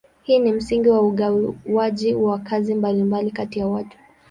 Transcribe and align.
Hii 0.23 0.39
ni 0.39 0.51
msingi 0.51 0.89
wa 0.89 1.01
ugawaji 1.01 2.13
wa 2.13 2.39
kazi 2.39 2.75
mbalimbali 2.75 3.31
kati 3.31 3.59
ya 3.59 3.67
watu. 3.67 3.97